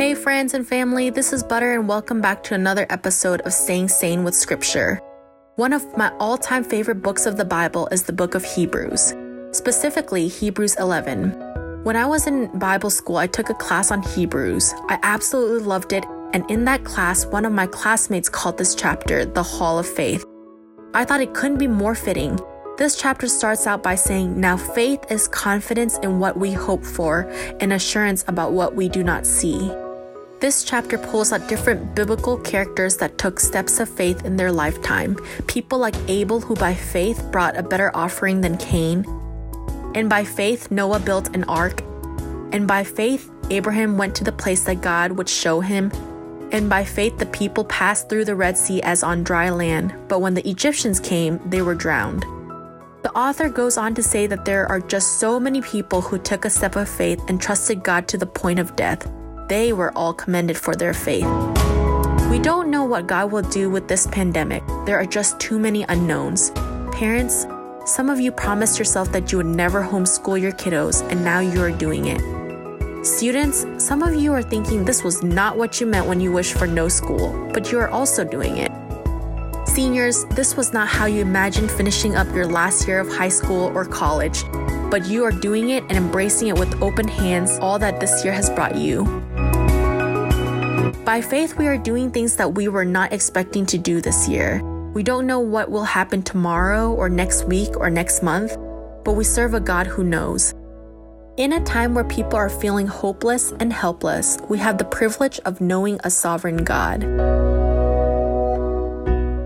[0.00, 3.88] Hey, friends and family, this is Butter, and welcome back to another episode of Staying
[3.88, 4.98] Sane with Scripture.
[5.56, 9.12] One of my all time favorite books of the Bible is the book of Hebrews,
[9.52, 11.82] specifically Hebrews 11.
[11.84, 14.72] When I was in Bible school, I took a class on Hebrews.
[14.88, 19.26] I absolutely loved it, and in that class, one of my classmates called this chapter
[19.26, 20.24] the Hall of Faith.
[20.94, 22.40] I thought it couldn't be more fitting.
[22.78, 27.30] This chapter starts out by saying, Now faith is confidence in what we hope for
[27.60, 29.70] and assurance about what we do not see.
[30.40, 35.18] This chapter pulls out different biblical characters that took steps of faith in their lifetime.
[35.46, 39.04] People like Abel, who by faith brought a better offering than Cain.
[39.94, 41.82] And by faith, Noah built an ark.
[42.52, 45.92] And by faith, Abraham went to the place that God would show him.
[46.52, 49.92] And by faith, the people passed through the Red Sea as on dry land.
[50.08, 52.22] But when the Egyptians came, they were drowned.
[53.02, 56.46] The author goes on to say that there are just so many people who took
[56.46, 59.06] a step of faith and trusted God to the point of death.
[59.50, 61.26] They were all commended for their faith.
[62.30, 64.62] We don't know what God will do with this pandemic.
[64.86, 66.52] There are just too many unknowns.
[66.92, 67.48] Parents,
[67.84, 71.60] some of you promised yourself that you would never homeschool your kiddos, and now you
[71.62, 72.20] are doing it.
[73.04, 76.56] Students, some of you are thinking this was not what you meant when you wished
[76.56, 78.70] for no school, but you are also doing it.
[79.66, 83.72] Seniors, this was not how you imagined finishing up your last year of high school
[83.74, 84.44] or college,
[84.92, 88.32] but you are doing it and embracing it with open hands, all that this year
[88.32, 89.20] has brought you.
[91.10, 94.62] By faith, we are doing things that we were not expecting to do this year.
[94.94, 98.56] We don't know what will happen tomorrow or next week or next month,
[99.04, 100.54] but we serve a God who knows.
[101.36, 105.60] In a time where people are feeling hopeless and helpless, we have the privilege of
[105.60, 107.02] knowing a sovereign God.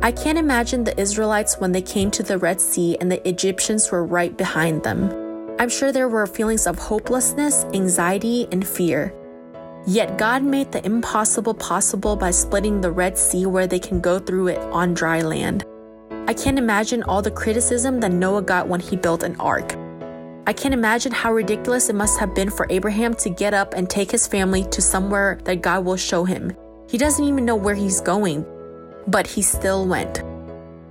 [0.00, 3.90] I can't imagine the Israelites when they came to the Red Sea and the Egyptians
[3.90, 5.10] were right behind them.
[5.58, 9.12] I'm sure there were feelings of hopelessness, anxiety, and fear.
[9.88, 14.18] Yet God made the impossible possible by splitting the Red Sea where they can go
[14.18, 15.64] through it on dry land.
[16.26, 19.76] I can't imagine all the criticism that Noah got when he built an ark.
[20.46, 23.88] I can't imagine how ridiculous it must have been for Abraham to get up and
[23.88, 26.54] take his family to somewhere that God will show him.
[26.86, 28.44] He doesn't even know where he's going,
[29.06, 30.22] but he still went.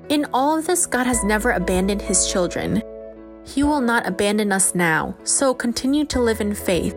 [0.09, 2.81] In all of this, God has never abandoned his children.
[3.45, 6.95] He will not abandon us now, so continue to live in faith.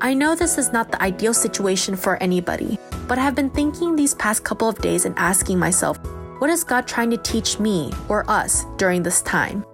[0.00, 3.96] I know this is not the ideal situation for anybody, but I have been thinking
[3.96, 5.98] these past couple of days and asking myself,
[6.38, 9.64] what is God trying to teach me or us during this time?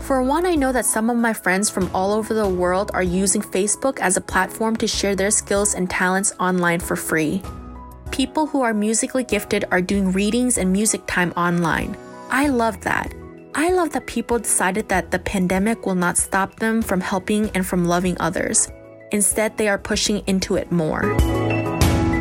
[0.00, 3.02] For one, I know that some of my friends from all over the world are
[3.02, 7.42] using Facebook as a platform to share their skills and talents online for free
[8.18, 11.96] people who are musically gifted are doing readings and music time online.
[12.30, 13.14] I love that.
[13.54, 17.66] I love that people decided that the pandemic will not stop them from helping and
[17.66, 18.72] from loving others.
[19.12, 21.16] Instead, they are pushing into it more.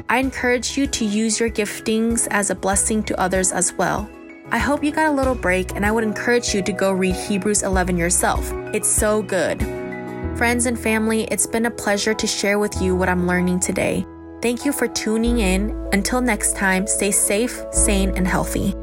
[0.09, 4.09] I encourage you to use your giftings as a blessing to others as well.
[4.51, 7.15] I hope you got a little break, and I would encourage you to go read
[7.15, 8.49] Hebrews 11 yourself.
[8.73, 9.61] It's so good.
[10.37, 14.05] Friends and family, it's been a pleasure to share with you what I'm learning today.
[14.41, 15.71] Thank you for tuning in.
[15.91, 18.73] Until next time, stay safe, sane, and healthy.